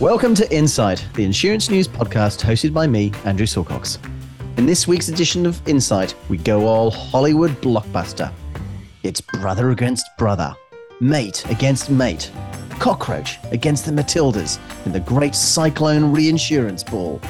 Welcome 0.00 0.36
to 0.36 0.48
Insight, 0.54 1.04
the 1.14 1.24
insurance 1.24 1.70
news 1.70 1.88
podcast 1.88 2.40
hosted 2.40 2.72
by 2.72 2.86
me, 2.86 3.10
Andrew 3.24 3.46
Silcox. 3.46 3.98
In 4.56 4.64
this 4.64 4.86
week's 4.86 5.08
edition 5.08 5.44
of 5.44 5.60
Insight, 5.66 6.14
we 6.28 6.36
go 6.36 6.66
all 6.68 6.92
Hollywood 6.92 7.50
blockbuster. 7.60 8.32
It's 9.02 9.20
brother 9.20 9.72
against 9.72 10.06
brother, 10.16 10.54
mate 11.00 11.44
against 11.50 11.90
mate, 11.90 12.30
cockroach 12.78 13.38
against 13.50 13.86
the 13.86 13.90
Matildas 13.90 14.60
in 14.86 14.92
the 14.92 15.00
great 15.00 15.34
Cyclone 15.34 16.12
Reinsurance 16.12 16.84
Ball. 16.84 17.20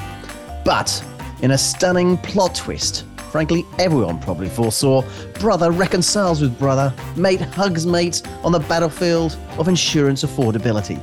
But 0.63 1.03
in 1.41 1.53
a 1.53 1.59
stunning 1.59 2.19
plot 2.19 2.55
twist, 2.55 3.07
frankly, 3.31 3.65
everyone 3.79 4.21
probably 4.21 4.51
foresaw 4.51 5.05
brother 5.41 5.71
reconciles 5.71 6.43
with 6.43 6.59
brother, 6.59 6.93
mate 7.17 7.41
hugs 7.41 7.87
mate 7.87 8.21
on 8.45 8.53
the 8.53 8.61
battlefield 8.61 9.39
of 9.57 9.69
insurance 9.69 10.23
affordability. 10.23 11.01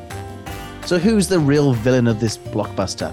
So, 0.86 1.00
who's 1.00 1.28
the 1.28 1.40
real 1.40 1.74
villain 1.74 2.06
of 2.06 2.20
this 2.20 2.38
blockbuster? 2.38 3.12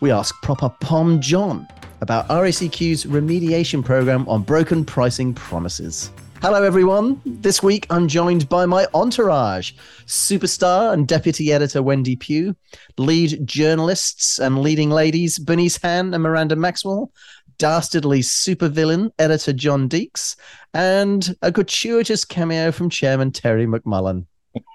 We 0.00 0.10
ask 0.10 0.34
proper 0.40 0.70
Pom 0.80 1.20
John 1.20 1.68
about 2.00 2.26
RACQ's 2.28 3.04
remediation 3.04 3.84
program 3.84 4.26
on 4.30 4.44
broken 4.44 4.86
pricing 4.86 5.34
promises. 5.34 6.10
Hello, 6.40 6.62
everyone. 6.62 7.20
This 7.26 7.62
week 7.62 7.86
I'm 7.90 8.08
joined 8.08 8.48
by 8.48 8.64
my 8.64 8.86
entourage 8.94 9.72
superstar 10.06 10.94
and 10.94 11.06
deputy 11.06 11.52
editor 11.52 11.82
Wendy 11.82 12.16
Pugh, 12.16 12.56
lead 12.96 13.46
journalists 13.46 14.38
and 14.38 14.62
leading 14.62 14.88
ladies 14.88 15.38
Bernice 15.38 15.76
Han 15.82 16.14
and 16.14 16.22
Miranda 16.22 16.56
Maxwell, 16.56 17.12
dastardly 17.58 18.20
supervillain 18.20 19.10
editor 19.18 19.52
John 19.52 19.86
Deeks, 19.86 20.34
and 20.72 21.36
a 21.42 21.52
gratuitous 21.52 22.24
cameo 22.24 22.72
from 22.72 22.88
Chairman 22.88 23.32
Terry 23.32 23.66
McMullen. 23.66 24.24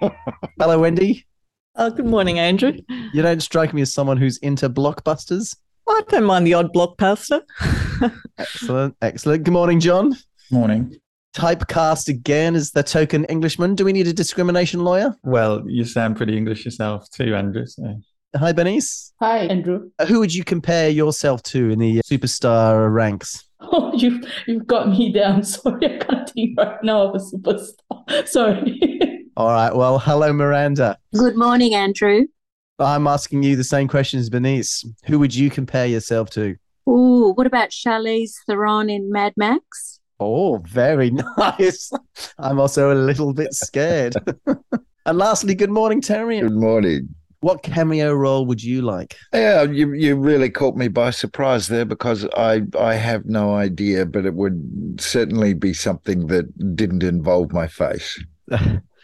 Hello, 0.60 0.78
Wendy. 0.78 1.25
Oh, 1.78 1.90
good 1.90 2.06
morning, 2.06 2.38
Andrew. 2.38 2.72
You 3.12 3.20
don't 3.20 3.42
strike 3.42 3.74
me 3.74 3.82
as 3.82 3.92
someone 3.92 4.16
who's 4.16 4.38
into 4.38 4.70
blockbusters. 4.70 5.54
I 5.86 6.00
don't 6.08 6.24
mind 6.24 6.46
the 6.46 6.54
odd 6.54 6.72
blockbuster. 6.72 7.42
excellent, 8.38 8.96
excellent. 9.02 9.44
Good 9.44 9.52
morning, 9.52 9.80
John. 9.80 10.16
Morning. 10.50 10.96
Typecast 11.34 12.08
again 12.08 12.54
as 12.54 12.70
the 12.70 12.82
token 12.82 13.26
Englishman. 13.26 13.74
Do 13.74 13.84
we 13.84 13.92
need 13.92 14.06
a 14.06 14.14
discrimination 14.14 14.84
lawyer? 14.84 15.14
Well, 15.22 15.64
you 15.68 15.84
sound 15.84 16.16
pretty 16.16 16.34
English 16.34 16.64
yourself 16.64 17.10
too, 17.10 17.34
Andrew. 17.36 17.66
So. 17.66 18.00
Hi, 18.34 18.54
Bernice. 18.54 19.12
Hi, 19.20 19.40
Andrew. 19.40 19.90
Uh, 19.98 20.06
who 20.06 20.18
would 20.20 20.34
you 20.34 20.44
compare 20.44 20.88
yourself 20.88 21.42
to 21.44 21.68
in 21.68 21.78
the 21.78 22.00
superstar 22.06 22.92
ranks? 22.92 23.42
Oh, 23.68 23.90
you've 23.96 24.22
you've 24.46 24.66
got 24.66 24.90
me 24.90 25.10
down. 25.10 25.42
Sorry, 25.42 25.80
I 25.86 25.98
can't 25.98 26.28
think 26.28 26.58
right 26.58 26.76
now 26.84 27.08
of 27.08 27.14
a 27.16 27.18
superstar. 27.18 28.28
Sorry. 28.28 29.15
All 29.36 29.48
right. 29.48 29.74
Well, 29.74 29.98
hello, 29.98 30.32
Miranda. 30.32 30.96
Good 31.14 31.36
morning, 31.36 31.74
Andrew. 31.74 32.22
I'm 32.78 33.06
asking 33.06 33.42
you 33.42 33.54
the 33.54 33.64
same 33.64 33.86
question 33.86 34.18
as 34.18 34.30
Bernice. 34.30 34.82
Who 35.04 35.18
would 35.18 35.34
you 35.34 35.50
compare 35.50 35.84
yourself 35.84 36.30
to? 36.30 36.56
Oh, 36.86 37.34
what 37.34 37.46
about 37.46 37.68
Charlize 37.68 38.32
Theron 38.46 38.88
in 38.88 39.12
Mad 39.12 39.34
Max? 39.36 40.00
Oh, 40.20 40.62
very 40.66 41.10
nice. 41.36 41.92
I'm 42.38 42.58
also 42.58 42.92
a 42.92 42.96
little 42.96 43.34
bit 43.34 43.52
scared. 43.52 44.14
and 44.46 45.18
lastly, 45.18 45.54
good 45.54 45.70
morning, 45.70 46.00
Terry. 46.00 46.40
Good 46.40 46.52
morning. 46.52 47.14
What 47.40 47.62
cameo 47.62 48.14
role 48.14 48.46
would 48.46 48.62
you 48.62 48.80
like? 48.80 49.16
Yeah, 49.34 49.64
you 49.64 49.92
you 49.92 50.16
really 50.16 50.48
caught 50.48 50.76
me 50.76 50.88
by 50.88 51.10
surprise 51.10 51.68
there 51.68 51.84
because 51.84 52.26
I 52.34 52.62
I 52.80 52.94
have 52.94 53.26
no 53.26 53.54
idea, 53.54 54.06
but 54.06 54.24
it 54.24 54.34
would 54.34 54.96
certainly 54.98 55.52
be 55.52 55.74
something 55.74 56.28
that 56.28 56.74
didn't 56.74 57.02
involve 57.02 57.52
my 57.52 57.66
face. 57.68 58.18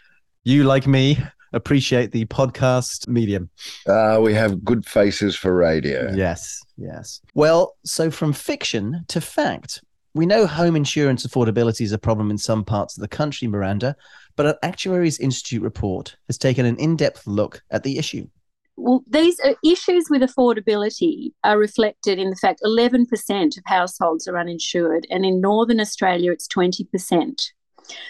you 0.43 0.63
like 0.63 0.87
me 0.87 1.17
appreciate 1.53 2.11
the 2.11 2.25
podcast 2.25 3.07
medium. 3.07 3.49
Uh, 3.87 4.19
we 4.21 4.33
have 4.33 4.63
good 4.63 4.85
faces 4.85 5.35
for 5.35 5.55
radio. 5.55 6.11
Yes, 6.13 6.59
yes. 6.77 7.21
Well, 7.33 7.75
so 7.85 8.11
from 8.11 8.33
fiction 8.33 9.05
to 9.07 9.21
fact, 9.21 9.81
we 10.15 10.25
know 10.25 10.45
home 10.45 10.75
insurance 10.75 11.25
affordability 11.25 11.81
is 11.81 11.91
a 11.91 11.97
problem 11.97 12.29
in 12.29 12.37
some 12.37 12.63
parts 12.63 12.97
of 12.97 13.01
the 13.01 13.07
country, 13.07 13.47
Miranda, 13.47 13.95
but 14.35 14.45
an 14.45 14.55
Actuaries 14.63 15.19
Institute 15.19 15.61
report 15.61 16.15
has 16.27 16.37
taken 16.37 16.65
an 16.65 16.75
in 16.77 16.95
depth 16.95 17.25
look 17.25 17.61
at 17.71 17.83
the 17.83 17.97
issue. 17.97 18.27
Well, 18.75 19.03
these 19.07 19.39
issues 19.63 20.07
with 20.09 20.23
affordability 20.23 21.31
are 21.43 21.59
reflected 21.59 22.17
in 22.17 22.31
the 22.31 22.35
fact 22.35 22.61
11% 22.65 23.57
of 23.57 23.63
households 23.65 24.27
are 24.27 24.37
uninsured, 24.37 25.05
and 25.11 25.23
in 25.23 25.39
Northern 25.39 25.79
Australia, 25.79 26.31
it's 26.31 26.47
20%. 26.47 27.51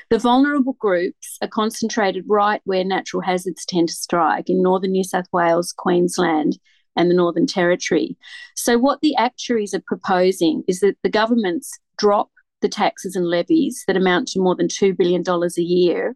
The 0.10 0.20
vulnerable 0.20 0.74
groups 0.74 1.38
are 1.42 1.48
concentrated 1.48 2.26
right 2.28 2.62
where 2.66 2.84
natural 2.84 3.22
hazards 3.22 3.66
tend 3.66 3.90
to 3.90 3.94
strike 3.94 4.50
in 4.50 4.62
northern 4.62 4.92
New 4.92 5.04
South 5.04 5.26
Wales, 5.32 5.74
Queensland, 5.76 6.58
and 6.96 7.10
the 7.10 7.16
Northern 7.16 7.48
Territory. 7.48 8.18
So, 8.56 8.78
what 8.78 9.02
the 9.02 9.16
actuaries 9.16 9.74
are 9.74 9.84
proposing 9.86 10.64
is 10.68 10.80
that 10.82 10.98
the 11.04 11.10
governments 11.10 11.80
drop 11.98 12.30
the 12.62 12.70
taxes 12.70 13.16
and 13.16 13.28
levies 13.28 13.84
that 13.88 13.98
amount 13.98 14.28
to 14.30 14.40
more 14.40 14.56
than 14.56 14.68
$2 14.68 14.98
billion 14.98 15.24
a 15.28 15.62
year 15.62 16.16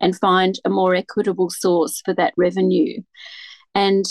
and 0.00 0.16
find 0.16 0.58
a 0.64 0.70
more 0.70 0.94
equitable 0.94 1.50
source 1.50 2.00
for 2.04 2.14
that 2.14 2.34
revenue. 2.36 3.02
And 3.74 4.04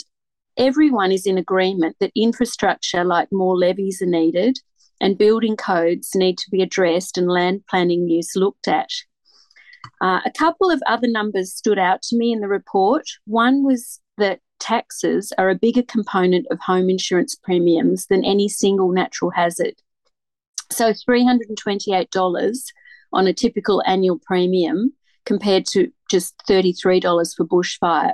everyone 0.57 1.12
is 1.12 1.25
in 1.25 1.38
agreement 1.38 1.96
that 2.00 2.12
infrastructure 2.16 3.03
like 3.03 3.30
more 3.31 3.56
levies 3.57 4.02
are 4.02 4.07
needed 4.07 4.59
and 5.00 5.18
building 5.18 5.56
codes 5.56 6.12
need 6.16 6.38
to 6.38 6.50
be 6.52 6.62
addressed 6.62 7.18
and 7.18 7.30
land 7.30 7.63
planning 7.69 8.08
use 8.08 8.35
looked 8.35 8.68
at. 8.68 8.90
Uh, 10.02 10.19
a 10.25 10.31
couple 10.38 10.69
of 10.69 10.81
other 10.85 11.08
numbers 11.08 11.53
stood 11.53 11.80
out 11.80 12.02
to 12.02 12.18
me 12.18 12.31
in 12.31 12.40
the 12.40 12.47
report. 12.47 13.03
One 13.25 13.63
was 13.63 14.00
that 14.18 14.40
taxes 14.59 15.31
are 15.38 15.50
a 15.50 15.56
bigger 15.56 15.84
component 15.84 16.47
of 16.52 16.59
home 16.59 16.90
insurance 16.90 17.36
premiums 17.36 18.07
than 18.07 18.25
any 18.25 18.50
single 18.50 18.91
natural 18.91 19.31
hazard. 19.31 19.75
So 20.72 20.91
$328 20.91 22.63
on 23.13 23.28
a 23.28 23.34
typical 23.34 23.81
annual 23.86 24.19
premium 24.19 24.94
compared 25.25 25.66
to 25.68 25.91
just 26.09 26.36
$33 26.50 27.36
for 27.36 27.46
bushfire. 27.46 28.13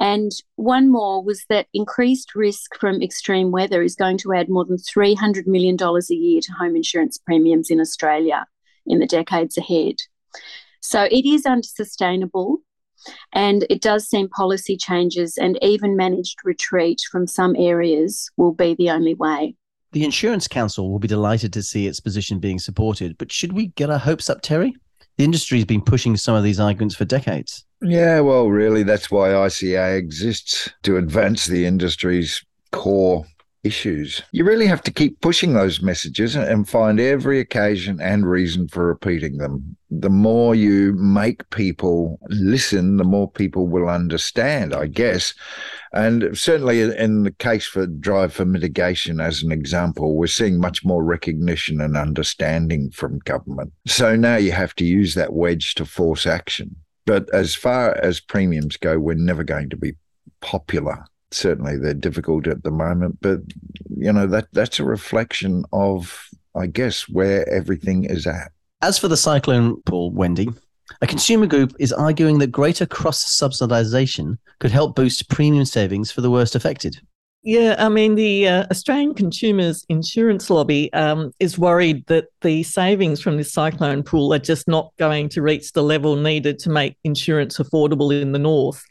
And 0.00 0.32
one 0.56 0.90
more 0.90 1.22
was 1.22 1.44
that 1.48 1.68
increased 1.72 2.34
risk 2.34 2.74
from 2.78 3.02
extreme 3.02 3.50
weather 3.50 3.82
is 3.82 3.94
going 3.94 4.18
to 4.18 4.32
add 4.34 4.48
more 4.48 4.64
than 4.64 4.76
$300 4.76 5.46
million 5.46 5.76
a 5.80 6.14
year 6.14 6.40
to 6.40 6.52
home 6.52 6.76
insurance 6.76 7.18
premiums 7.18 7.70
in 7.70 7.80
Australia 7.80 8.46
in 8.86 8.98
the 8.98 9.06
decades 9.06 9.56
ahead. 9.56 9.96
So 10.80 11.04
it 11.04 11.24
is 11.24 11.46
unsustainable. 11.46 12.58
And 13.32 13.66
it 13.68 13.82
does 13.82 14.08
seem 14.08 14.28
policy 14.30 14.76
changes 14.76 15.36
and 15.36 15.58
even 15.62 15.96
managed 15.96 16.38
retreat 16.44 17.02
from 17.10 17.26
some 17.26 17.54
areas 17.56 18.30
will 18.36 18.52
be 18.52 18.74
the 18.74 18.90
only 18.90 19.14
way. 19.14 19.56
The 19.92 20.04
Insurance 20.04 20.48
Council 20.48 20.90
will 20.90 20.98
be 20.98 21.06
delighted 21.06 21.52
to 21.52 21.62
see 21.62 21.86
its 21.86 22.00
position 22.00 22.38
being 22.38 22.58
supported, 22.58 23.16
but 23.18 23.30
should 23.30 23.52
we 23.52 23.68
get 23.68 23.90
our 23.90 23.98
hopes 23.98 24.28
up, 24.28 24.40
Terry? 24.40 24.74
The 25.18 25.24
industry 25.24 25.58
has 25.58 25.66
been 25.66 25.82
pushing 25.82 26.16
some 26.16 26.34
of 26.34 26.42
these 26.42 26.58
arguments 26.58 26.96
for 26.96 27.04
decades. 27.04 27.64
Yeah, 27.84 28.20
well, 28.20 28.48
really, 28.48 28.82
that's 28.82 29.10
why 29.10 29.28
ICA 29.28 29.96
exists 29.96 30.70
to 30.84 30.96
advance 30.96 31.44
the 31.44 31.66
industry's 31.66 32.42
core 32.72 33.26
issues. 33.62 34.22
You 34.32 34.44
really 34.44 34.66
have 34.66 34.82
to 34.84 34.90
keep 34.90 35.20
pushing 35.20 35.52
those 35.52 35.82
messages 35.82 36.34
and 36.34 36.68
find 36.68 36.98
every 36.98 37.40
occasion 37.40 38.00
and 38.00 38.28
reason 38.28 38.68
for 38.68 38.86
repeating 38.86 39.36
them. 39.36 39.76
The 39.90 40.10
more 40.10 40.54
you 40.54 40.94
make 40.94 41.48
people 41.50 42.18
listen, 42.28 42.96
the 42.96 43.04
more 43.04 43.30
people 43.30 43.68
will 43.68 43.88
understand, 43.88 44.74
I 44.74 44.86
guess. 44.86 45.34
And 45.92 46.36
certainly 46.36 46.80
in 46.80 47.22
the 47.22 47.32
case 47.32 47.66
for 47.66 47.86
Drive 47.86 48.32
for 48.32 48.44
Mitigation, 48.44 49.20
as 49.20 49.42
an 49.42 49.52
example, 49.52 50.14
we're 50.16 50.26
seeing 50.26 50.58
much 50.58 50.84
more 50.84 51.04
recognition 51.04 51.80
and 51.80 51.96
understanding 51.96 52.90
from 52.90 53.18
government. 53.20 53.72
So 53.86 54.16
now 54.16 54.36
you 54.36 54.52
have 54.52 54.74
to 54.76 54.84
use 54.84 55.14
that 55.14 55.32
wedge 55.32 55.74
to 55.76 55.84
force 55.84 56.26
action. 56.26 56.76
But 57.06 57.28
as 57.34 57.54
far 57.54 57.96
as 58.02 58.20
premiums 58.20 58.76
go, 58.76 58.98
we're 58.98 59.14
never 59.14 59.44
going 59.44 59.70
to 59.70 59.76
be 59.76 59.94
popular 60.40 61.04
certainly 61.34 61.76
they're 61.76 61.94
difficult 61.94 62.46
at 62.46 62.62
the 62.62 62.70
moment, 62.70 63.18
but 63.20 63.40
you 63.96 64.12
know 64.12 64.26
that 64.26 64.48
that's 64.52 64.78
a 64.78 64.84
reflection 64.84 65.64
of, 65.72 66.28
I 66.54 66.66
guess, 66.66 67.08
where 67.08 67.48
everything 67.48 68.04
is 68.04 68.26
at. 68.26 68.52
As 68.80 68.98
for 68.98 69.08
the 69.08 69.16
cyclone 69.16 69.80
pool 69.82 70.10
Wendy, 70.12 70.48
a 71.00 71.06
consumer 71.06 71.46
group 71.46 71.74
is 71.78 71.92
arguing 71.92 72.38
that 72.38 72.48
greater 72.48 72.86
cross 72.86 73.38
subsidisation 73.40 74.38
could 74.60 74.70
help 74.70 74.94
boost 74.94 75.28
premium 75.28 75.64
savings 75.64 76.10
for 76.10 76.20
the 76.20 76.30
worst 76.30 76.54
affected. 76.54 77.00
Yeah, 77.46 77.76
I 77.78 77.90
mean, 77.90 78.14
the 78.14 78.48
uh, 78.48 78.66
Australian 78.70 79.12
Consumers 79.12 79.84
Insurance 79.90 80.48
Lobby 80.48 80.90
um, 80.94 81.30
is 81.40 81.58
worried 81.58 82.06
that 82.06 82.28
the 82.40 82.62
savings 82.62 83.20
from 83.20 83.36
this 83.36 83.52
cyclone 83.52 84.02
pool 84.02 84.32
are 84.32 84.38
just 84.38 84.66
not 84.66 84.92
going 84.98 85.28
to 85.28 85.42
reach 85.42 85.72
the 85.72 85.82
level 85.82 86.16
needed 86.16 86.58
to 86.60 86.70
make 86.70 86.96
insurance 87.04 87.58
affordable 87.58 88.18
in 88.18 88.32
the 88.32 88.38
north. 88.38 88.82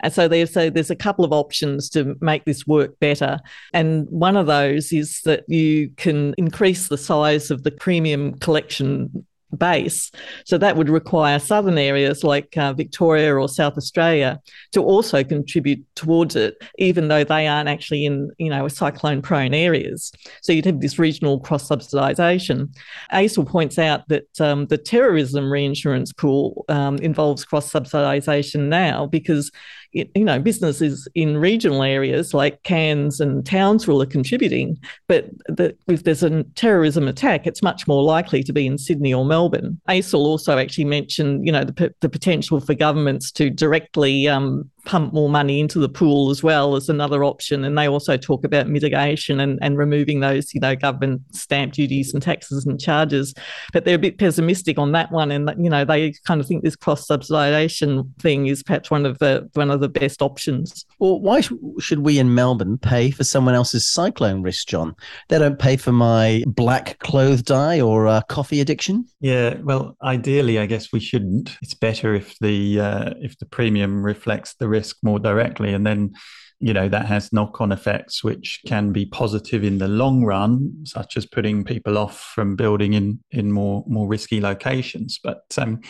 And 0.00 0.12
so 0.12 0.26
they 0.26 0.44
say 0.46 0.70
there's 0.70 0.90
a 0.90 0.96
couple 0.96 1.24
of 1.24 1.32
options 1.32 1.88
to 1.90 2.16
make 2.20 2.44
this 2.46 2.66
work 2.66 2.98
better. 2.98 3.38
And 3.72 4.08
one 4.10 4.36
of 4.36 4.48
those 4.48 4.92
is 4.92 5.20
that 5.20 5.44
you 5.46 5.90
can 5.96 6.34
increase 6.36 6.88
the 6.88 6.98
size 6.98 7.52
of 7.52 7.62
the 7.62 7.70
premium 7.70 8.34
collection 8.40 9.24
base. 9.56 10.10
So 10.44 10.58
that 10.58 10.76
would 10.76 10.88
require 10.88 11.38
southern 11.38 11.78
areas 11.78 12.24
like 12.24 12.56
uh, 12.56 12.72
Victoria 12.72 13.34
or 13.34 13.48
South 13.48 13.76
Australia 13.76 14.40
to 14.72 14.82
also 14.82 15.24
contribute 15.24 15.84
towards 15.94 16.36
it, 16.36 16.56
even 16.78 17.08
though 17.08 17.24
they 17.24 17.46
aren't 17.46 17.68
actually 17.68 18.04
in, 18.04 18.30
you 18.38 18.50
know, 18.50 18.68
cyclone 18.68 19.22
prone 19.22 19.54
areas. 19.54 20.12
So 20.42 20.52
you'd 20.52 20.64
have 20.66 20.80
this 20.80 20.98
regional 20.98 21.40
cross 21.40 21.68
subsidisation. 21.68 22.74
ACIL 23.12 23.46
points 23.46 23.78
out 23.78 24.08
that 24.08 24.40
um, 24.40 24.66
the 24.66 24.78
terrorism 24.78 25.50
reinsurance 25.50 26.12
pool 26.12 26.64
um, 26.68 26.96
involves 26.98 27.44
cross 27.44 27.70
subsidisation 27.70 28.68
now 28.68 29.06
because 29.06 29.50
you 29.92 30.24
know, 30.24 30.38
businesses 30.38 31.08
in 31.14 31.36
regional 31.36 31.82
areas 31.82 32.32
like 32.32 32.62
Cairns 32.62 33.20
and 33.20 33.44
Townsville 33.44 34.02
are 34.02 34.06
contributing, 34.06 34.78
but 35.08 35.28
the, 35.46 35.76
if 35.88 36.04
there's 36.04 36.22
a 36.22 36.44
terrorism 36.54 37.08
attack, 37.08 37.46
it's 37.46 37.62
much 37.62 37.88
more 37.88 38.02
likely 38.02 38.42
to 38.44 38.52
be 38.52 38.66
in 38.66 38.78
Sydney 38.78 39.12
or 39.12 39.24
Melbourne. 39.24 39.80
ACIL 39.88 40.20
also 40.20 40.58
actually 40.58 40.84
mentioned, 40.84 41.44
you 41.44 41.52
know, 41.52 41.64
the, 41.64 41.92
the 42.00 42.08
potential 42.08 42.60
for 42.60 42.74
governments 42.74 43.32
to 43.32 43.50
directly 43.50 44.28
um, 44.28 44.70
pump 44.84 45.12
more 45.12 45.28
money 45.28 45.60
into 45.60 45.78
the 45.78 45.88
pool 45.88 46.30
as 46.30 46.42
well 46.42 46.76
as 46.76 46.88
another 46.88 47.24
option. 47.24 47.64
And 47.64 47.76
they 47.76 47.88
also 47.88 48.16
talk 48.16 48.44
about 48.44 48.68
mitigation 48.68 49.40
and, 49.40 49.58
and 49.62 49.78
removing 49.78 50.20
those, 50.20 50.54
you 50.54 50.60
know, 50.60 50.76
government 50.76 51.22
stamp 51.34 51.74
duties 51.74 52.12
and 52.12 52.22
taxes 52.22 52.66
and 52.66 52.80
charges. 52.80 53.34
But 53.72 53.84
they're 53.84 53.96
a 53.96 53.98
bit 53.98 54.18
pessimistic 54.18 54.78
on 54.78 54.92
that 54.92 55.12
one. 55.12 55.30
And, 55.30 55.50
you 55.62 55.70
know, 55.70 55.84
they 55.84 56.12
kind 56.24 56.40
of 56.40 56.46
think 56.46 56.62
this 56.62 56.76
cross 56.76 57.06
subsidisation 57.06 58.08
thing 58.20 58.46
is 58.46 58.62
perhaps 58.62 58.90
one 58.90 59.06
of 59.06 59.18
the 59.18 59.48
one 59.54 59.70
of 59.70 59.80
the 59.80 59.88
best 59.88 60.22
options. 60.22 60.84
Well, 60.98 61.20
why 61.20 61.40
should 61.40 62.00
we 62.00 62.18
in 62.18 62.34
Melbourne 62.34 62.78
pay 62.78 63.10
for 63.10 63.24
someone 63.24 63.54
else's 63.54 63.86
cyclone 63.86 64.42
risk, 64.42 64.68
John? 64.68 64.94
They 65.28 65.38
don't 65.38 65.58
pay 65.58 65.76
for 65.76 65.92
my 65.92 66.42
black 66.46 66.98
clothes 67.00 67.42
dye 67.42 67.80
or 67.80 68.06
uh, 68.06 68.22
coffee 68.22 68.60
addiction. 68.60 69.06
Yeah, 69.20 69.54
well, 69.62 69.96
ideally, 70.02 70.58
I 70.58 70.66
guess 70.66 70.92
we 70.92 71.00
shouldn't. 71.00 71.56
It's 71.62 71.74
better 71.74 72.14
if 72.14 72.38
the 72.38 72.80
uh, 72.80 73.14
if 73.20 73.38
the 73.38 73.46
premium 73.46 74.02
reflects 74.02 74.54
the 74.54 74.68
risk 74.70 74.96
more 75.02 75.18
directly, 75.18 75.74
and 75.74 75.86
then 75.86 76.12
you 76.60 76.72
know 76.72 76.88
that 76.88 77.06
has 77.06 77.32
knock-on 77.32 77.72
effects 77.72 78.22
which 78.22 78.60
can 78.66 78.92
be 78.92 79.06
positive 79.06 79.64
in 79.64 79.78
the 79.78 79.88
long 79.88 80.24
run 80.24 80.74
such 80.84 81.16
as 81.16 81.24
putting 81.24 81.64
people 81.64 81.96
off 81.96 82.20
from 82.34 82.54
building 82.54 82.92
in 82.94 83.18
in 83.30 83.50
more 83.50 83.84
more 83.86 84.08
risky 84.08 84.40
locations. 84.40 85.18
But 85.22 85.42
um, 85.58 85.80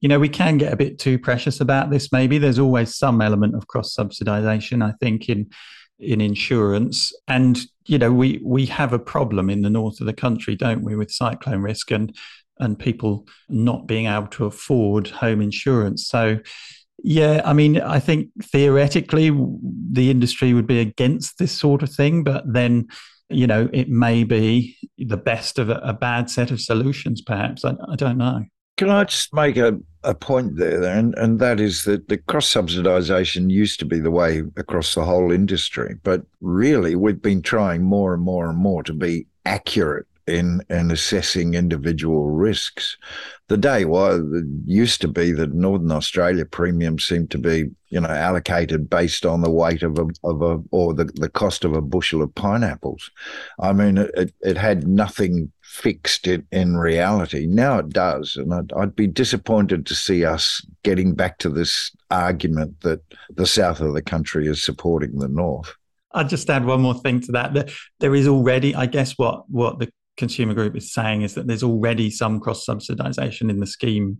you 0.00 0.08
know 0.08 0.18
we 0.18 0.28
can 0.28 0.58
get 0.58 0.72
a 0.72 0.76
bit 0.76 0.98
too 0.98 1.18
precious 1.18 1.60
about 1.60 1.90
this 1.90 2.12
maybe. 2.12 2.38
There's 2.38 2.58
always 2.58 2.94
some 2.94 3.20
element 3.20 3.54
of 3.54 3.66
cross 3.66 3.94
subsidization 3.94 4.82
i 4.84 4.92
think 5.00 5.28
in 5.28 5.50
in 5.98 6.20
insurance. 6.20 7.12
And 7.26 7.58
you 7.86 7.98
know 7.98 8.12
we 8.12 8.40
we 8.44 8.66
have 8.66 8.92
a 8.92 8.98
problem 8.98 9.50
in 9.50 9.62
the 9.62 9.70
north 9.70 10.00
of 10.00 10.06
the 10.06 10.12
country 10.12 10.54
don't 10.54 10.84
we 10.84 10.96
with 10.96 11.10
cyclone 11.10 11.62
risk 11.62 11.90
and 11.90 12.14
and 12.60 12.78
people 12.78 13.26
not 13.48 13.86
being 13.86 14.06
able 14.06 14.26
to 14.26 14.46
afford 14.46 15.08
home 15.08 15.40
insurance. 15.40 16.08
So 16.08 16.38
yeah, 17.02 17.42
I 17.44 17.52
mean, 17.52 17.80
I 17.80 18.00
think 18.00 18.28
theoretically 18.42 19.30
the 19.30 20.10
industry 20.10 20.52
would 20.52 20.66
be 20.66 20.80
against 20.80 21.38
this 21.38 21.52
sort 21.52 21.82
of 21.82 21.90
thing, 21.90 22.24
but 22.24 22.44
then, 22.52 22.88
you 23.28 23.46
know, 23.46 23.68
it 23.72 23.88
may 23.88 24.24
be 24.24 24.76
the 24.98 25.16
best 25.16 25.58
of 25.58 25.70
a, 25.70 25.76
a 25.76 25.92
bad 25.92 26.28
set 26.28 26.50
of 26.50 26.60
solutions, 26.60 27.20
perhaps. 27.20 27.64
I, 27.64 27.74
I, 27.90 27.96
don't 27.96 28.18
know. 28.18 28.44
Can 28.76 28.90
I 28.90 29.04
just 29.04 29.32
make 29.32 29.56
a, 29.56 29.78
a 30.02 30.14
point 30.14 30.56
there, 30.56 30.82
and, 30.82 31.14
and 31.16 31.38
that 31.38 31.60
is 31.60 31.84
that 31.84 32.08
the 32.08 32.18
cross 32.18 32.52
subsidisation 32.52 33.50
used 33.50 33.78
to 33.80 33.84
be 33.84 34.00
the 34.00 34.10
way 34.10 34.42
across 34.56 34.94
the 34.94 35.04
whole 35.04 35.30
industry, 35.30 35.94
but 36.02 36.22
really 36.40 36.96
we've 36.96 37.22
been 37.22 37.42
trying 37.42 37.84
more 37.84 38.12
and 38.12 38.22
more 38.22 38.48
and 38.48 38.58
more 38.58 38.82
to 38.82 38.92
be 38.92 39.26
accurate 39.44 40.06
in 40.28 40.62
in 40.68 40.90
assessing 40.90 41.54
individual 41.54 42.28
risks. 42.30 42.96
The 43.48 43.56
day 43.56 43.86
was 43.86 44.20
used 44.66 45.00
to 45.00 45.08
be 45.08 45.32
that 45.32 45.54
Northern 45.54 45.90
Australia 45.90 46.44
premiums 46.44 47.06
seemed 47.06 47.30
to 47.30 47.38
be, 47.38 47.70
you 47.88 48.00
know, 48.00 48.08
allocated 48.08 48.90
based 48.90 49.24
on 49.24 49.40
the 49.40 49.50
weight 49.50 49.82
of 49.82 49.98
a 49.98 50.06
of 50.22 50.42
a 50.42 50.62
or 50.70 50.92
the, 50.92 51.04
the 51.04 51.30
cost 51.30 51.64
of 51.64 51.72
a 51.72 51.80
bushel 51.80 52.22
of 52.22 52.34
pineapples. 52.34 53.10
I 53.58 53.72
mean, 53.72 53.98
it, 53.98 54.34
it 54.40 54.58
had 54.58 54.86
nothing 54.86 55.50
fixed 55.62 56.26
in, 56.26 56.46
in 56.52 56.76
reality. 56.76 57.46
Now 57.46 57.78
it 57.78 57.90
does, 57.90 58.36
and 58.36 58.52
I'd, 58.52 58.72
I'd 58.74 58.96
be 58.96 59.06
disappointed 59.06 59.86
to 59.86 59.94
see 59.94 60.24
us 60.24 60.64
getting 60.82 61.14
back 61.14 61.38
to 61.38 61.48
this 61.48 61.90
argument 62.10 62.80
that 62.82 63.00
the 63.30 63.46
south 63.46 63.80
of 63.80 63.94
the 63.94 64.02
country 64.02 64.46
is 64.46 64.62
supporting 64.62 65.18
the 65.18 65.28
north. 65.28 65.74
I'll 66.12 66.26
just 66.26 66.48
add 66.48 66.64
one 66.64 66.80
more 66.80 66.94
thing 66.94 67.20
to 67.22 67.32
that. 67.32 67.54
That 67.54 67.70
there 68.00 68.14
is 68.14 68.26
already, 68.26 68.74
I 68.74 68.86
guess, 68.86 69.16
what 69.18 69.48
what 69.50 69.78
the 69.78 69.90
consumer 70.18 70.52
group 70.52 70.76
is 70.76 70.92
saying 70.92 71.22
is 71.22 71.34
that 71.34 71.46
there's 71.46 71.62
already 71.62 72.10
some 72.10 72.40
cross 72.40 72.66
subsidization 72.66 73.48
in 73.48 73.60
the 73.60 73.66
scheme 73.66 74.18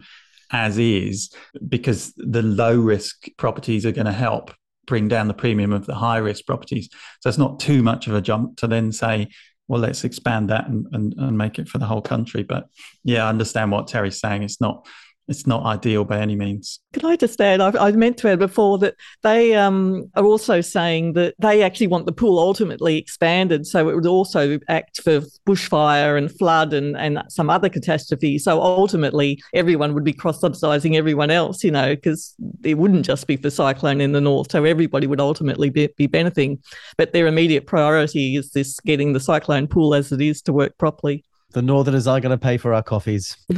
as 0.50 0.78
is 0.78 1.30
because 1.68 2.14
the 2.16 2.42
low 2.42 2.78
risk 2.78 3.26
properties 3.36 3.84
are 3.84 3.92
going 3.92 4.06
to 4.06 4.12
help 4.12 4.50
bring 4.86 5.08
down 5.08 5.28
the 5.28 5.34
premium 5.34 5.72
of 5.72 5.84
the 5.84 5.94
high 5.94 6.16
risk 6.16 6.46
properties. 6.46 6.88
So 7.20 7.28
it's 7.28 7.36
not 7.36 7.60
too 7.60 7.82
much 7.82 8.06
of 8.06 8.14
a 8.14 8.22
jump 8.22 8.56
to 8.58 8.66
then 8.66 8.90
say, 8.90 9.28
well, 9.68 9.80
let's 9.80 10.04
expand 10.04 10.48
that 10.48 10.66
and, 10.66 10.86
and, 10.92 11.14
and 11.18 11.36
make 11.36 11.58
it 11.58 11.68
for 11.68 11.76
the 11.76 11.84
whole 11.84 12.00
country. 12.00 12.42
But 12.42 12.68
yeah, 13.04 13.26
I 13.26 13.28
understand 13.28 13.70
what 13.70 13.88
Terry's 13.88 14.18
saying. 14.18 14.42
It's 14.42 14.62
not 14.62 14.86
it's 15.28 15.46
not 15.46 15.64
ideal 15.64 16.04
by 16.04 16.19
any 16.19 16.34
means. 16.34 16.80
Can 16.94 17.04
I 17.04 17.16
just 17.16 17.40
add? 17.40 17.60
I've, 17.60 17.76
I've 17.76 17.96
meant 17.96 18.16
to 18.19 18.30
add 18.30 18.38
before 18.38 18.78
that 18.78 18.94
they 19.22 19.54
um, 19.54 20.10
are 20.16 20.25
also 20.25 20.60
saying 20.60 21.12
that 21.12 21.34
they 21.38 21.62
actually 21.62 21.86
want 21.86 22.06
the 22.06 22.12
pool 22.12 22.38
ultimately 22.38 22.96
expanded, 22.96 23.66
so 23.66 23.88
it 23.88 23.94
would 23.94 24.06
also 24.06 24.58
act 24.69 25.02
for 25.02 25.20
bushfire 25.46 26.16
and 26.16 26.30
flood 26.32 26.72
and, 26.72 26.96
and 26.96 27.22
some 27.28 27.50
other 27.50 27.69
catastrophe. 27.69 28.38
So 28.38 28.60
ultimately, 28.60 29.40
everyone 29.54 29.94
would 29.94 30.04
be 30.04 30.14
cross 30.14 30.40
subsidising 30.40 30.96
everyone 30.96 31.30
else, 31.30 31.62
you 31.62 31.70
know, 31.70 31.94
because 31.94 32.34
it 32.64 32.78
wouldn't 32.78 33.04
just 33.04 33.26
be 33.26 33.36
for 33.36 33.50
cyclone 33.50 34.00
in 34.00 34.12
the 34.12 34.20
north. 34.20 34.50
So 34.50 34.64
everybody 34.64 35.06
would 35.06 35.20
ultimately 35.20 35.69
be, 35.69 35.88
be 35.96 36.06
benefiting. 36.06 36.62
But 36.96 37.12
their 37.12 37.26
immediate 37.26 37.66
priority 37.66 38.36
is 38.36 38.50
this 38.52 38.80
getting 38.80 39.12
the 39.12 39.20
cyclone 39.20 39.69
pool 39.69 39.94
as 39.94 40.10
it 40.10 40.22
is 40.22 40.40
to 40.42 40.52
work 40.52 40.76
properly. 40.78 41.25
The 41.52 41.62
Northerners 41.62 42.06
are 42.06 42.20
going 42.20 42.30
to 42.30 42.42
pay 42.42 42.56
for 42.56 42.72
our 42.72 42.82
coffees. 42.82 43.36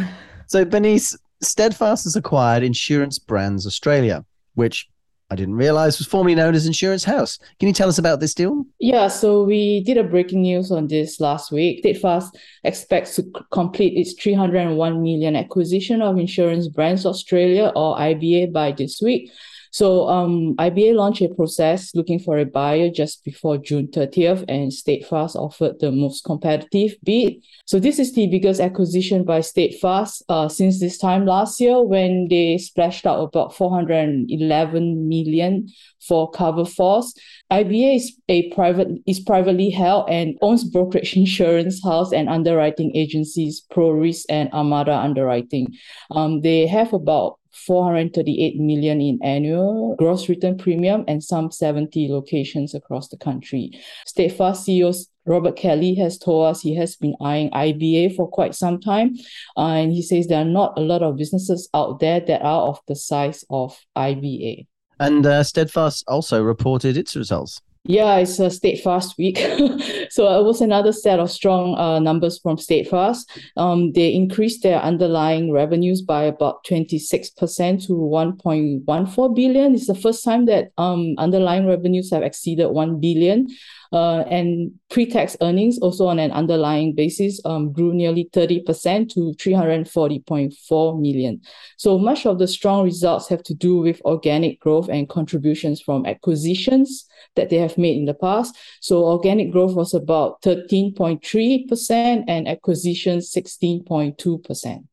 So, 0.50 0.64
Bernice, 0.64 1.16
Steadfast 1.42 2.04
has 2.04 2.16
acquired 2.16 2.62
Insurance 2.62 3.18
Brands 3.18 3.66
Australia, 3.66 4.24
which 4.54 4.88
I 5.30 5.36
didn't 5.36 5.54
realize 5.54 5.98
was 5.98 6.08
formerly 6.08 6.34
known 6.34 6.54
as 6.54 6.66
Insurance 6.66 7.04
House. 7.04 7.38
Can 7.60 7.68
you 7.68 7.72
tell 7.72 7.88
us 7.88 7.98
about 7.98 8.18
this 8.18 8.34
deal? 8.34 8.64
Yeah, 8.80 9.06
so 9.06 9.44
we 9.44 9.82
did 9.84 9.96
a 9.96 10.02
breaking 10.02 10.42
news 10.42 10.72
on 10.72 10.88
this 10.88 11.20
last 11.20 11.52
week. 11.52 11.78
Steadfast 11.80 12.36
expects 12.64 13.14
to 13.16 13.30
complete 13.52 13.96
its 13.96 14.20
301 14.20 15.02
million 15.02 15.36
acquisition 15.36 16.02
of 16.02 16.18
Insurance 16.18 16.66
Brands 16.66 17.06
Australia 17.06 17.72
or 17.76 17.96
IBA 17.96 18.52
by 18.52 18.72
this 18.72 19.00
week. 19.00 19.30
So 19.70 20.08
um, 20.08 20.56
IBA 20.56 20.94
launched 20.94 21.22
a 21.22 21.28
process 21.28 21.94
looking 21.94 22.18
for 22.18 22.38
a 22.38 22.44
buyer 22.44 22.90
just 22.90 23.24
before 23.24 23.58
June 23.58 23.88
30th, 23.88 24.44
and 24.48 24.72
Steadfast 24.72 25.36
offered 25.36 25.78
the 25.80 25.92
most 25.92 26.24
competitive 26.24 26.96
bid. 27.04 27.42
So 27.66 27.78
this 27.78 27.98
is 27.98 28.12
the 28.14 28.26
biggest 28.26 28.60
acquisition 28.60 29.24
by 29.24 29.40
Steadfast 29.40 30.22
uh, 30.28 30.48
since 30.48 30.80
this 30.80 30.98
time 30.98 31.24
last 31.24 31.60
year 31.60 31.82
when 31.82 32.28
they 32.28 32.58
splashed 32.58 33.06
out 33.06 33.20
about 33.20 33.54
411 33.54 35.08
million 35.08 35.68
for 36.00 36.30
CoverForce. 36.32 37.12
IBA 37.52 37.96
is 37.96 38.16
a 38.28 38.50
private 38.52 38.88
is 39.06 39.20
privately 39.20 39.70
held 39.70 40.08
and 40.08 40.36
owns 40.40 40.64
brokerage 40.64 41.16
insurance 41.16 41.82
house 41.82 42.12
and 42.12 42.28
underwriting 42.28 42.94
agencies 42.94 43.64
ProRisk 43.72 44.24
and 44.28 44.52
Armada 44.52 44.96
Underwriting. 44.96 45.74
Um, 46.10 46.42
they 46.42 46.66
have 46.66 46.92
about 46.92 47.39
438 47.52 48.58
million 48.58 49.00
in 49.00 49.18
annual 49.22 49.96
gross 49.96 50.28
written 50.28 50.56
premium 50.56 51.04
and 51.08 51.22
some 51.22 51.50
70 51.50 52.08
locations 52.08 52.74
across 52.74 53.08
the 53.08 53.16
country. 53.16 53.72
Steadfast 54.06 54.66
CEO 54.66 54.94
Robert 55.26 55.56
Kelly 55.56 55.94
has 55.94 56.18
told 56.18 56.46
us 56.46 56.60
he 56.60 56.74
has 56.76 56.96
been 56.96 57.14
eyeing 57.20 57.50
IBA 57.50 58.16
for 58.16 58.26
quite 58.26 58.54
some 58.54 58.80
time. 58.80 59.16
Uh, 59.56 59.74
and 59.80 59.92
he 59.92 60.02
says 60.02 60.26
there 60.26 60.40
are 60.40 60.44
not 60.44 60.76
a 60.78 60.80
lot 60.80 61.02
of 61.02 61.16
businesses 61.16 61.68
out 61.74 62.00
there 62.00 62.20
that 62.20 62.42
are 62.42 62.68
of 62.68 62.80
the 62.88 62.96
size 62.96 63.44
of 63.50 63.78
IBA. 63.96 64.66
And 64.98 65.24
uh, 65.24 65.42
Steadfast 65.42 66.04
also 66.08 66.42
reported 66.42 66.96
its 66.96 67.16
results. 67.16 67.60
Yeah, 67.84 68.16
it's 68.16 68.38
a 68.38 68.50
Steadfast 68.50 69.16
week. 69.16 69.38
so 70.10 70.38
it 70.38 70.44
was 70.44 70.60
another 70.60 70.92
set 70.92 71.18
of 71.18 71.30
strong 71.30 71.76
uh, 71.76 71.98
numbers 71.98 72.38
from 72.38 72.58
Steadfast. 72.58 73.30
Um, 73.56 73.92
they 73.92 74.12
increased 74.12 74.62
their 74.62 74.80
underlying 74.80 75.50
revenues 75.50 76.02
by 76.02 76.24
about 76.24 76.62
26% 76.66 77.86
to 77.86 77.92
1.14 77.94 79.34
billion. 79.34 79.74
It's 79.74 79.86
the 79.86 79.94
first 79.94 80.22
time 80.24 80.44
that 80.44 80.72
um, 80.76 81.14
underlying 81.16 81.66
revenues 81.66 82.10
have 82.10 82.22
exceeded 82.22 82.68
1 82.68 83.00
billion. 83.00 83.48
Uh, 83.92 84.20
and 84.30 84.70
pre-tax 84.88 85.36
earnings, 85.40 85.78
also 85.80 86.06
on 86.06 86.20
an 86.20 86.30
underlying 86.30 86.94
basis, 86.94 87.40
um, 87.44 87.72
grew 87.72 87.92
nearly 87.92 88.30
30% 88.32 89.12
to 89.12 89.34
340.4 89.36 91.00
million. 91.00 91.40
So 91.76 91.98
much 91.98 92.24
of 92.24 92.38
the 92.38 92.46
strong 92.46 92.84
results 92.84 93.28
have 93.28 93.42
to 93.44 93.54
do 93.54 93.78
with 93.78 94.00
organic 94.04 94.60
growth 94.60 94.88
and 94.88 95.08
contributions 95.08 95.80
from 95.80 96.06
acquisitions 96.06 97.06
that 97.34 97.50
they 97.50 97.56
have 97.56 97.76
made 97.76 97.96
in 97.96 98.04
the 98.04 98.14
past. 98.14 98.56
So 98.80 99.04
organic 99.04 99.50
growth 99.50 99.74
was 99.74 99.92
about 99.92 100.40
13.3% 100.42 102.24
and 102.28 102.46
acquisitions 102.46 103.32
16.2%. 103.32 104.84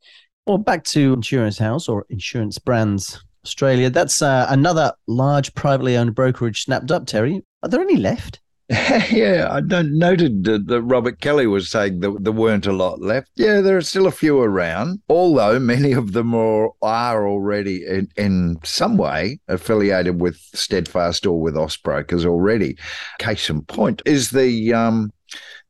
Well, 0.48 0.58
back 0.58 0.84
to 0.86 1.14
Insurance 1.14 1.58
House 1.58 1.88
or 1.90 2.06
Insurance 2.10 2.58
Brands 2.58 3.24
Australia. 3.46 3.90
That's 3.90 4.22
uh, 4.22 4.48
another 4.50 4.94
large 5.08 5.54
privately 5.56 5.98
owned 5.98 6.16
brokerage 6.16 6.64
snapped 6.64 6.90
up, 6.90 7.06
Terry. 7.06 7.44
Are 7.64 7.70
there 7.70 7.82
any 7.82 7.98
left? 7.98 8.40
yeah, 9.12 9.48
I 9.50 9.62
don't 9.62 9.98
noted 9.98 10.44
that, 10.44 10.82
Robert 10.82 11.22
Kelly 11.22 11.48
was 11.48 11.70
saying 11.70 12.02
that 12.02 12.18
there 12.20 12.34
weren't 12.34 12.66
a 12.66 12.74
lot 12.74 13.00
left. 13.02 13.30
Yeah, 13.36 13.62
there 13.62 13.78
are 13.78 13.82
still 13.82 14.08
a 14.08 14.12
few 14.12 14.42
around, 14.42 15.00
although 15.08 15.58
many 15.58 15.94
of 15.94 16.12
them 16.12 16.36
are, 16.36 16.72
are 16.82 17.26
already 17.26 17.86
in, 17.86 18.10
in 18.18 18.60
some 18.66 18.98
way 18.98 19.40
affiliated 19.48 20.20
with 20.20 20.36
Steadfast 20.54 21.26
or 21.26 21.40
with 21.40 21.56
Austbrokers 21.56 22.26
already. 22.26 22.78
Case 23.20 23.50
in 23.50 23.62
point 23.62 24.02
is 24.06 24.32
the 24.32 24.74
um, 24.74 25.14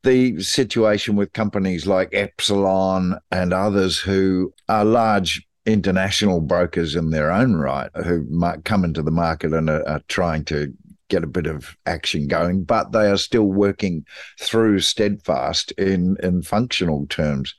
the 0.02 0.42
situation 0.42 1.16
with 1.16 1.34
companies 1.34 1.86
like 1.86 2.10
Epsilon 2.14 3.20
and 3.30 3.54
others 3.54 4.00
who 4.00 4.52
are 4.70 4.86
large 4.86 5.46
international 5.68 6.40
brokers 6.40 6.96
in 6.96 7.10
their 7.12 7.30
own 7.30 7.54
right 7.58 7.92
who 8.06 8.26
might 8.30 8.64
come 8.64 8.86
into 8.86 9.04
the 9.04 9.12
market 9.12 9.54
and 9.54 9.70
are, 9.70 9.86
are 9.88 10.02
trying 10.08 10.46
to 10.46 10.74
get 11.10 11.24
a 11.24 11.28
bit 11.28 11.48
of 11.48 11.78
action 11.86 12.28
going, 12.28 12.64
but 12.64 12.92
they 12.92 13.10
are 13.10 13.18
still 13.18 13.46
working 13.46 14.06
through 14.40 14.80
steadfast 14.80 15.72
in, 15.74 16.18
in 16.22 16.42
functional 16.42 17.06
terms. 17.08 17.56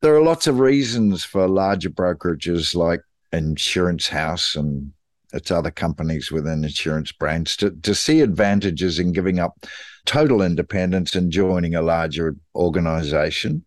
There 0.00 0.14
are 0.14 0.22
lots 0.22 0.46
of 0.46 0.58
reasons 0.58 1.24
for 1.24 1.48
larger 1.48 1.90
brokerages 1.90 2.74
like 2.74 3.00
Insurance 3.32 4.08
House 4.08 4.54
and 4.54 4.92
its 5.32 5.50
other 5.50 5.70
companies 5.70 6.32
within 6.32 6.64
insurance 6.64 7.12
brands 7.12 7.56
to, 7.56 7.70
to 7.70 7.94
see 7.94 8.22
advantages 8.22 8.98
in 8.98 9.12
giving 9.12 9.38
up 9.38 9.66
total 10.06 10.40
independence 10.40 11.14
and 11.14 11.30
joining 11.30 11.74
a 11.74 11.82
larger 11.82 12.36
organization. 12.54 13.64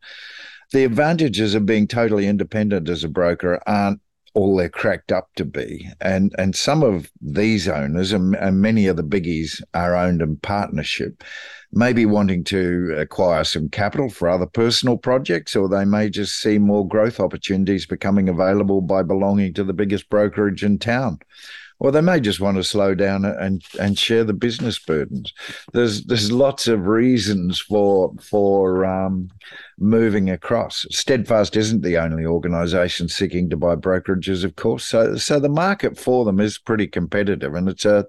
The 0.71 0.85
advantages 0.85 1.53
of 1.53 1.65
being 1.65 1.87
totally 1.87 2.27
independent 2.27 2.89
as 2.89 3.03
a 3.03 3.09
broker 3.09 3.61
aren't 3.67 3.99
all 4.33 4.55
they're 4.55 4.69
cracked 4.69 5.11
up 5.11 5.29
to 5.35 5.45
be. 5.45 5.89
And 5.99 6.33
and 6.37 6.55
some 6.55 6.83
of 6.83 7.11
these 7.21 7.67
owners 7.67 8.11
and, 8.11 8.35
and 8.35 8.61
many 8.61 8.87
of 8.87 8.97
the 8.97 9.03
biggies 9.03 9.61
are 9.73 9.95
owned 9.95 10.21
in 10.21 10.37
partnership, 10.37 11.23
maybe 11.71 12.05
wanting 12.05 12.43
to 12.45 12.95
acquire 12.97 13.43
some 13.43 13.69
capital 13.69 14.09
for 14.09 14.29
other 14.29 14.45
personal 14.45 14.97
projects, 14.97 15.55
or 15.55 15.67
they 15.67 15.85
may 15.85 16.09
just 16.09 16.39
see 16.39 16.57
more 16.57 16.87
growth 16.87 17.19
opportunities 17.19 17.85
becoming 17.85 18.29
available 18.29 18.81
by 18.81 19.03
belonging 19.03 19.53
to 19.53 19.63
the 19.63 19.73
biggest 19.73 20.09
brokerage 20.09 20.63
in 20.63 20.79
town 20.79 21.19
or 21.81 21.91
they 21.91 21.99
may 21.99 22.19
just 22.19 22.39
want 22.39 22.57
to 22.57 22.63
slow 22.63 22.93
down 22.93 23.25
and 23.25 23.63
and 23.79 23.97
share 23.97 24.23
the 24.23 24.33
business 24.33 24.77
burdens. 24.77 25.33
There's 25.73 26.03
there's 26.03 26.31
lots 26.31 26.67
of 26.67 26.85
reasons 26.85 27.59
for 27.59 28.13
for 28.21 28.85
um, 28.85 29.29
moving 29.79 30.29
across. 30.29 30.85
Steadfast 30.91 31.57
isn't 31.57 31.81
the 31.81 31.97
only 31.97 32.23
organisation 32.23 33.09
seeking 33.09 33.49
to 33.49 33.57
buy 33.57 33.75
brokerages, 33.75 34.43
of 34.43 34.55
course. 34.57 34.85
So 34.85 35.15
so 35.15 35.39
the 35.39 35.49
market 35.49 35.97
for 35.97 36.23
them 36.23 36.39
is 36.39 36.59
pretty 36.59 36.85
competitive, 36.85 37.55
and 37.55 37.67
it's 37.67 37.83
a 37.83 38.05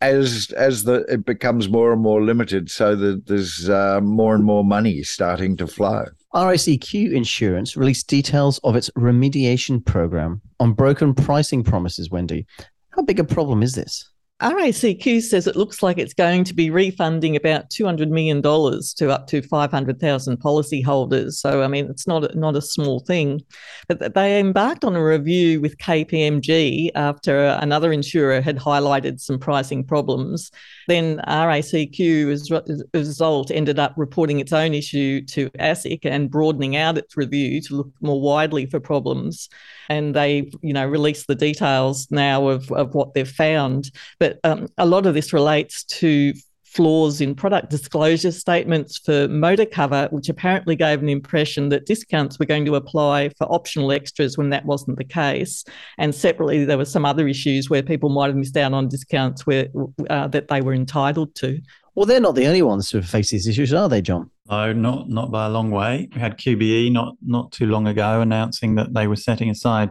as 0.00 0.52
as 0.56 0.84
the 0.84 1.04
it 1.08 1.24
becomes 1.24 1.68
more 1.68 1.92
and 1.92 2.02
more 2.02 2.22
limited, 2.22 2.70
so 2.70 2.94
that 2.94 3.26
there's 3.26 3.68
uh, 3.68 4.00
more 4.00 4.36
and 4.36 4.44
more 4.44 4.64
money 4.64 5.02
starting 5.02 5.56
to 5.56 5.66
flow. 5.66 6.04
RACQ 6.34 7.12
Insurance 7.12 7.76
released 7.76 8.06
details 8.06 8.58
of 8.64 8.74
its 8.74 8.88
remediation 8.90 9.84
program 9.84 10.40
on 10.60 10.72
broken 10.72 11.14
pricing 11.14 11.62
promises, 11.62 12.10
Wendy. 12.10 12.46
How 12.92 13.02
big 13.02 13.20
a 13.20 13.24
problem 13.24 13.62
is 13.62 13.74
this? 13.74 14.11
RACQ 14.42 15.22
says 15.22 15.46
it 15.46 15.54
looks 15.54 15.84
like 15.84 15.98
it's 15.98 16.14
going 16.14 16.42
to 16.44 16.54
be 16.54 16.68
refunding 16.68 17.36
about 17.36 17.70
$200 17.70 18.08
million 18.08 18.42
to 18.42 19.10
up 19.10 19.28
to 19.28 19.40
500,000 19.40 20.36
policyholders. 20.38 21.34
So, 21.34 21.62
I 21.62 21.68
mean, 21.68 21.86
it's 21.88 22.08
not 22.08 22.34
not 22.34 22.56
a 22.56 22.60
small 22.60 23.00
thing. 23.00 23.40
But 23.86 24.14
they 24.14 24.40
embarked 24.40 24.84
on 24.84 24.96
a 24.96 25.04
review 25.04 25.60
with 25.60 25.78
KPMG 25.78 26.90
after 26.96 27.46
another 27.60 27.92
insurer 27.92 28.40
had 28.40 28.58
highlighted 28.58 29.20
some 29.20 29.38
pricing 29.38 29.84
problems. 29.84 30.50
Then 30.88 31.18
RACQ, 31.28 32.32
as 32.32 32.50
a 32.50 32.62
result, 32.92 33.52
ended 33.52 33.78
up 33.78 33.94
reporting 33.96 34.40
its 34.40 34.52
own 34.52 34.74
issue 34.74 35.24
to 35.26 35.50
ASIC 35.50 36.00
and 36.04 36.30
broadening 36.30 36.74
out 36.74 36.98
its 36.98 37.16
review 37.16 37.60
to 37.62 37.76
look 37.76 37.92
more 38.00 38.20
widely 38.20 38.66
for 38.66 38.80
problems 38.80 39.48
and 39.88 40.14
they 40.14 40.50
you 40.62 40.72
know 40.72 40.86
release 40.86 41.26
the 41.26 41.34
details 41.34 42.08
now 42.10 42.48
of, 42.48 42.70
of 42.72 42.94
what 42.94 43.14
they've 43.14 43.28
found 43.28 43.90
but 44.18 44.31
um, 44.44 44.68
a 44.78 44.86
lot 44.86 45.06
of 45.06 45.14
this 45.14 45.32
relates 45.32 45.84
to 45.84 46.32
flaws 46.72 47.20
in 47.20 47.34
product 47.34 47.68
disclosure 47.68 48.32
statements 48.32 48.98
for 48.98 49.28
motor 49.28 49.66
cover, 49.66 50.08
which 50.10 50.28
apparently 50.28 50.74
gave 50.74 51.02
an 51.02 51.08
impression 51.08 51.68
that 51.68 51.84
discounts 51.84 52.38
were 52.38 52.46
going 52.46 52.64
to 52.64 52.74
apply 52.76 53.28
for 53.30 53.44
optional 53.52 53.92
extras 53.92 54.38
when 54.38 54.50
that 54.50 54.64
wasn't 54.64 54.96
the 54.96 55.04
case. 55.04 55.64
And 55.98 56.14
separately, 56.14 56.64
there 56.64 56.78
were 56.78 56.86
some 56.86 57.04
other 57.04 57.28
issues 57.28 57.68
where 57.68 57.82
people 57.82 58.08
might 58.08 58.28
have 58.28 58.36
missed 58.36 58.56
out 58.56 58.72
on 58.72 58.88
discounts 58.88 59.46
where 59.46 59.68
uh, 60.08 60.28
that 60.28 60.48
they 60.48 60.62
were 60.62 60.72
entitled 60.72 61.34
to. 61.36 61.60
Well, 61.94 62.06
they're 62.06 62.20
not 62.20 62.36
the 62.36 62.46
only 62.46 62.62
ones 62.62 62.90
who 62.90 63.02
face 63.02 63.30
these 63.30 63.46
issues, 63.46 63.74
are 63.74 63.88
they, 63.88 64.00
John? 64.00 64.30
No, 64.48 64.72
not 64.72 65.08
not 65.08 65.30
by 65.30 65.46
a 65.46 65.50
long 65.50 65.70
way. 65.70 66.08
We 66.14 66.20
had 66.20 66.38
QBE 66.38 66.92
not 66.92 67.16
not 67.24 67.52
too 67.52 67.66
long 67.66 67.86
ago 67.86 68.20
announcing 68.20 68.74
that 68.76 68.92
they 68.92 69.06
were 69.06 69.16
setting 69.16 69.50
aside 69.50 69.90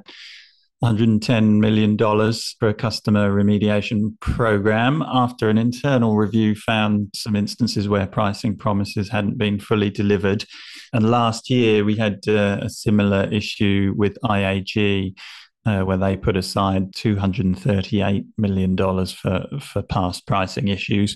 110 0.81 1.59
million 1.59 1.95
dollars 1.95 2.55
for 2.59 2.67
a 2.67 2.73
customer 2.73 3.31
remediation 3.31 4.19
program 4.19 5.03
after 5.05 5.47
an 5.47 5.59
internal 5.59 6.15
review 6.15 6.55
found 6.55 7.11
some 7.13 7.35
instances 7.35 7.87
where 7.87 8.07
pricing 8.07 8.57
promises 8.57 9.07
hadn't 9.07 9.37
been 9.37 9.59
fully 9.59 9.91
delivered. 9.91 10.43
And 10.91 11.11
last 11.11 11.51
year 11.51 11.85
we 11.85 11.97
had 11.97 12.27
uh, 12.27 12.57
a 12.63 12.69
similar 12.69 13.29
issue 13.31 13.93
with 13.95 14.17
IAG. 14.23 15.15
Uh, 15.63 15.81
where 15.81 15.95
they 15.95 16.17
put 16.17 16.35
aside 16.35 16.91
$238 16.93 18.25
million 18.35 18.75
for, 19.05 19.45
for 19.59 19.83
past 19.83 20.25
pricing 20.25 20.69
issues. 20.69 21.15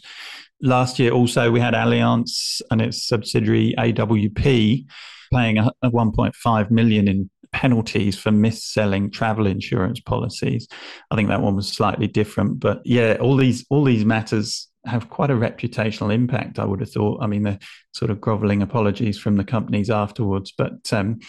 Last 0.62 1.00
year, 1.00 1.12
also, 1.12 1.50
we 1.50 1.60
had 1.60 1.74
Allianz 1.74 2.62
and 2.70 2.80
its 2.80 3.08
subsidiary 3.08 3.74
AWP 3.76 4.86
paying 5.34 5.58
a, 5.58 5.72
a 5.82 5.90
1.5 5.90 6.72
million 6.72 7.08
in 7.08 7.30
penalties 7.56 8.20
for 8.20 8.32
mis-selling 8.32 9.10
travel 9.10 9.48
insurance 9.48 10.02
policies. 10.02 10.68
I 11.10 11.16
think 11.16 11.30
that 11.30 11.42
one 11.42 11.56
was 11.56 11.70
slightly 11.70 12.06
different, 12.06 12.60
but 12.60 12.82
yeah, 12.84 13.16
all 13.22 13.38
these 13.38 13.66
all 13.70 13.86
these 13.86 14.04
matters 14.04 14.68
have 14.86 15.10
quite 15.10 15.32
a 15.32 15.36
reputational 15.36 16.14
impact. 16.14 16.60
I 16.60 16.66
would 16.66 16.82
have 16.82 16.92
thought. 16.92 17.24
I 17.24 17.28
mean, 17.28 17.44
the 17.44 17.58
sort 17.94 18.12
of 18.12 18.20
groveling 18.20 18.62
apologies 18.62 19.18
from 19.18 19.38
the 19.38 19.46
companies 19.46 19.90
afterwards, 19.90 20.54
but 20.58 20.92
um, 20.92 21.20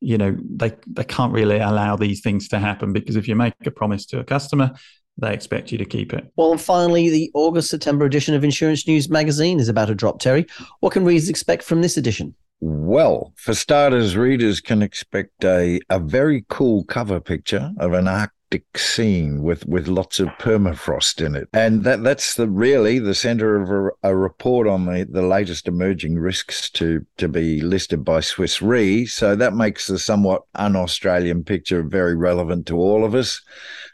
you 0.00 0.18
know 0.18 0.36
they 0.44 0.72
they 0.88 1.04
can't 1.04 1.32
really 1.32 1.58
allow 1.58 1.94
these 1.94 2.20
things 2.20 2.48
to 2.48 2.58
happen 2.58 2.92
because 2.92 3.14
if 3.14 3.28
you 3.28 3.36
make 3.36 3.54
a 3.64 3.70
promise 3.70 4.04
to 4.06 4.18
a 4.18 4.24
customer 4.24 4.72
they 5.18 5.32
expect 5.32 5.72
you 5.72 5.78
to 5.78 5.86
keep 5.86 6.12
it. 6.12 6.30
Well, 6.36 6.52
and 6.52 6.60
finally, 6.60 7.08
the 7.08 7.30
August 7.32 7.70
September 7.70 8.04
edition 8.04 8.34
of 8.34 8.44
Insurance 8.44 8.86
News 8.86 9.08
magazine 9.08 9.58
is 9.60 9.70
about 9.70 9.86
to 9.86 9.94
drop. 9.94 10.20
Terry, 10.20 10.44
what 10.80 10.92
can 10.92 11.06
readers 11.06 11.30
expect 11.30 11.62
from 11.62 11.80
this 11.80 11.96
edition? 11.96 12.34
Well, 12.68 13.32
for 13.36 13.54
starters, 13.54 14.16
readers 14.16 14.60
can 14.60 14.82
expect 14.82 15.44
a, 15.44 15.78
a 15.88 16.00
very 16.00 16.44
cool 16.48 16.82
cover 16.82 17.20
picture 17.20 17.70
of 17.78 17.92
an 17.92 18.08
Arctic 18.08 18.76
scene 18.76 19.44
with, 19.44 19.64
with 19.66 19.86
lots 19.86 20.18
of 20.18 20.30
permafrost 20.40 21.24
in 21.24 21.36
it. 21.36 21.48
And 21.52 21.84
that, 21.84 22.02
that's 22.02 22.34
the 22.34 22.48
really 22.48 22.98
the 22.98 23.14
center 23.14 23.62
of 23.62 23.70
a, 23.70 24.10
a 24.10 24.16
report 24.16 24.66
on 24.66 24.86
the, 24.86 25.06
the 25.08 25.22
latest 25.22 25.68
emerging 25.68 26.18
risks 26.18 26.68
to, 26.70 27.06
to 27.18 27.28
be 27.28 27.60
listed 27.60 28.04
by 28.04 28.18
Swiss 28.18 28.60
Re. 28.60 29.06
So 29.06 29.36
that 29.36 29.54
makes 29.54 29.86
the 29.86 29.96
somewhat 29.96 30.42
un 30.56 30.74
Australian 30.74 31.44
picture 31.44 31.84
very 31.84 32.16
relevant 32.16 32.66
to 32.66 32.78
all 32.78 33.04
of 33.04 33.14
us. 33.14 33.42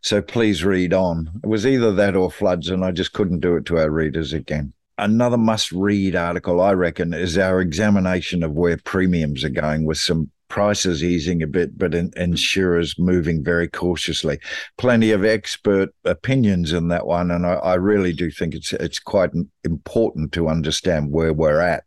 So 0.00 0.23
please 0.23 0.64
read 0.64 0.95
on. 0.95 1.29
It 1.45 1.47
was 1.47 1.67
either 1.67 1.93
that 1.93 2.17
or 2.17 2.31
floods, 2.31 2.71
and 2.71 2.87
I 2.87 2.93
just 2.93 3.12
couldn't 3.12 3.41
do 3.41 3.55
it 3.57 3.67
to 3.67 3.76
our 3.76 3.91
readers 3.91 4.33
again 4.33 4.73
another 5.02 5.38
must 5.38 5.73
read 5.73 6.16
article, 6.16 6.61
I 6.61 6.73
reckon, 6.73 7.12
is 7.12 7.37
our 7.37 7.61
examination 7.61 8.42
of 8.42 8.52
where 8.52 8.76
premiums 8.76 9.44
are 9.44 9.50
going 9.50 9.85
with 9.85 9.99
some 9.99 10.30
prices 10.52 11.02
easing 11.02 11.42
a 11.42 11.47
bit, 11.47 11.78
but 11.78 11.94
in, 11.94 12.12
insurers 12.14 12.99
moving 12.99 13.42
very 13.42 13.66
cautiously. 13.66 14.38
Plenty 14.76 15.11
of 15.11 15.25
expert 15.25 15.88
opinions 16.04 16.75
in 16.75 16.88
that 16.88 17.06
one, 17.06 17.30
and 17.30 17.47
I, 17.47 17.54
I, 17.54 17.75
really 17.76 18.12
do 18.12 18.30
think 18.30 18.54
it's 18.54 18.75
it's 18.75 18.99
quite 18.99 19.30
important 19.64 20.32
to 20.32 20.49
understand 20.49 21.11
where 21.11 21.32
we're 21.32 21.62
at. 21.62 21.85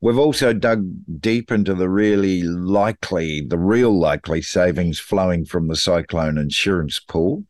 We've 0.00 0.18
also 0.18 0.54
dug 0.54 0.88
deep 1.20 1.52
into 1.52 1.74
the 1.74 1.90
really 1.90 2.42
likely, 2.42 3.42
the 3.42 3.58
real 3.58 3.96
likely 3.96 4.40
savings 4.40 4.98
flowing 4.98 5.44
from 5.44 5.68
the 5.68 5.76
cyclone 5.76 6.38
insurance 6.38 6.98
pool. 6.98 7.44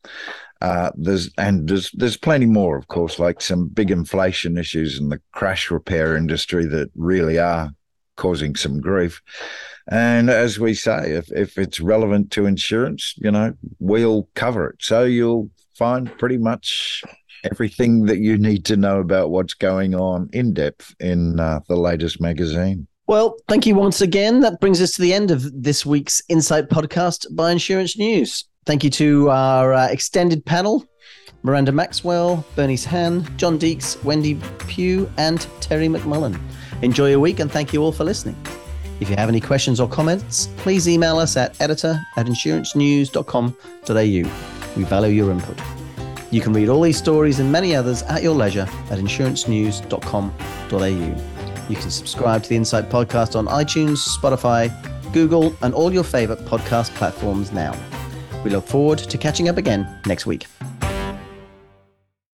Uh, 0.61 0.91
there's 0.97 1.31
and 1.37 1.69
there's 1.69 1.91
there's 1.93 2.17
plenty 2.17 2.47
more, 2.47 2.77
of 2.77 2.89
course, 2.89 3.19
like 3.19 3.41
some 3.41 3.69
big 3.69 3.91
inflation 3.91 4.57
issues 4.57 4.99
in 4.99 5.11
the 5.11 5.21
crash 5.33 5.71
repair 5.71 6.17
industry 6.17 6.65
that 6.65 6.91
really 6.95 7.39
are 7.39 7.71
causing 8.17 8.57
some 8.57 8.81
grief. 8.81 9.21
And 9.89 10.31
as 10.31 10.59
we 10.59 10.75
say, 10.75 11.13
if 11.13 11.31
if 11.31 11.59
it's 11.59 11.81
relevant 11.81 12.31
to 12.33 12.47
insurance, 12.47 13.15
you 13.19 13.31
know, 13.31 13.55
we'll 13.79 14.29
cover 14.35 14.71
it. 14.71 14.77
So 14.81 15.05
you'll 15.05 15.51
find 15.75 16.11
pretty 16.19 16.39
much 16.39 17.05
everything 17.45 18.07
that 18.07 18.19
you 18.19 18.39
need 18.39 18.65
to 18.65 18.77
know 18.77 18.99
about 18.99 19.31
what's 19.31 19.55
going 19.55 19.95
on 19.95 20.29
in 20.33 20.55
depth 20.55 20.95
in 21.01 21.39
uh, 21.39 21.61
the 21.69 21.77
latest 21.77 22.21
magazine. 22.21 22.87
Well, 23.07 23.37
thank 23.47 23.67
you 23.67 23.77
once 23.77 24.01
again. 24.01 24.41
That 24.41 24.59
brings 24.59 24.81
us 24.83 24.93
to 24.93 25.03
the 25.03 25.13
end 25.13 25.31
of 25.31 25.45
this 25.63 25.87
week's 25.87 26.21
Insight 26.29 26.69
podcast 26.69 27.27
by 27.37 27.53
Insurance 27.53 27.97
News. 27.97 28.47
Thank 28.66 28.85
you 28.85 28.90
to 28.90 29.30
our 29.30 29.73
uh, 29.73 29.88
extended 29.88 30.44
panel 30.44 30.85
Miranda 31.42 31.70
Maxwell, 31.70 32.44
Bernice 32.56 32.85
Han, 32.87 33.25
John 33.37 33.58
Deeks, 33.58 34.02
Wendy 34.02 34.40
Pugh, 34.66 35.08
and 35.16 35.46
Terry 35.61 35.87
McMullen. 35.87 36.40
Enjoy 36.82 37.08
your 37.08 37.20
week 37.20 37.38
and 37.38 37.49
thank 37.50 37.73
you 37.73 37.80
all 37.82 37.92
for 37.92 38.02
listening. 38.02 38.37
If 38.99 39.08
you 39.08 39.14
have 39.16 39.28
any 39.28 39.40
questions 39.40 39.78
or 39.78 39.88
comments, 39.88 40.49
please 40.56 40.88
email 40.88 41.18
us 41.18 41.37
at 41.37 41.61
editor 41.61 42.00
at 42.16 42.26
insurancenews.com.au. 42.26 44.76
We 44.76 44.85
value 44.85 45.14
your 45.14 45.30
input. 45.30 45.61
You 46.32 46.40
can 46.40 46.52
read 46.52 46.68
all 46.68 46.80
these 46.80 46.99
stories 46.99 47.38
and 47.38 47.52
many 47.52 47.76
others 47.76 48.02
at 48.04 48.25
your 48.25 48.35
leisure 48.35 48.66
at 48.90 48.99
insurancenews.com.au. 48.99 51.68
You 51.68 51.76
can 51.76 51.90
subscribe 51.90 52.42
to 52.42 52.49
the 52.49 52.56
Insight 52.56 52.90
Podcast 52.90 53.37
on 53.37 53.46
iTunes, 53.46 53.99
Spotify, 54.18 54.73
Google, 55.12 55.54
and 55.62 55.73
all 55.75 55.92
your 55.92 56.02
favorite 56.02 56.40
podcast 56.40 56.92
platforms 56.94 57.52
now. 57.52 57.73
We 58.45 58.50
look 58.50 58.66
forward 58.66 58.99
to 58.99 59.19
catching 59.19 59.49
up 59.49 59.57
again 59.57 59.87
next 60.07 60.26
week. 60.26 60.47